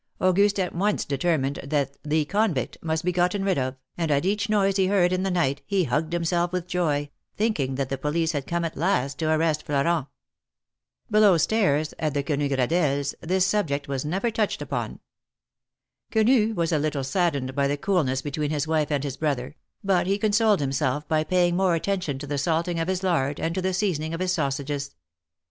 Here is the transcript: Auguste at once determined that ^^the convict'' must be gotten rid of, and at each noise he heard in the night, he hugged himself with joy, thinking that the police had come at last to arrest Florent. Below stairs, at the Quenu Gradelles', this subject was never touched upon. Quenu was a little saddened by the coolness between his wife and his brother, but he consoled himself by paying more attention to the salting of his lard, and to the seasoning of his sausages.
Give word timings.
Auguste 0.19 0.57
at 0.59 0.73
once 0.73 1.05
determined 1.05 1.57
that 1.63 1.95
^^the 2.01 2.25
convict'' 2.27 2.75
must 2.81 3.05
be 3.05 3.11
gotten 3.11 3.45
rid 3.45 3.59
of, 3.59 3.75
and 3.95 4.09
at 4.09 4.25
each 4.25 4.49
noise 4.49 4.77
he 4.77 4.87
heard 4.87 5.13
in 5.13 5.21
the 5.21 5.29
night, 5.29 5.61
he 5.67 5.83
hugged 5.83 6.11
himself 6.11 6.51
with 6.51 6.65
joy, 6.65 7.07
thinking 7.37 7.75
that 7.75 7.89
the 7.89 7.99
police 7.99 8.31
had 8.31 8.47
come 8.47 8.65
at 8.65 8.75
last 8.75 9.19
to 9.19 9.29
arrest 9.31 9.61
Florent. 9.63 10.07
Below 11.11 11.37
stairs, 11.37 11.93
at 11.99 12.15
the 12.15 12.23
Quenu 12.23 12.49
Gradelles', 12.49 13.13
this 13.21 13.45
subject 13.45 13.87
was 13.87 14.03
never 14.03 14.31
touched 14.31 14.63
upon. 14.63 14.99
Quenu 16.11 16.55
was 16.55 16.71
a 16.71 16.79
little 16.79 17.03
saddened 17.03 17.53
by 17.53 17.67
the 17.67 17.77
coolness 17.77 18.23
between 18.23 18.49
his 18.49 18.67
wife 18.67 18.89
and 18.91 19.03
his 19.03 19.17
brother, 19.17 19.55
but 19.83 20.07
he 20.07 20.17
consoled 20.17 20.61
himself 20.61 21.07
by 21.07 21.23
paying 21.23 21.55
more 21.55 21.75
attention 21.75 22.17
to 22.17 22.25
the 22.25 22.39
salting 22.39 22.79
of 22.79 22.87
his 22.87 23.03
lard, 23.03 23.39
and 23.39 23.53
to 23.53 23.61
the 23.61 23.71
seasoning 23.71 24.15
of 24.15 24.19
his 24.19 24.31
sausages. 24.33 24.95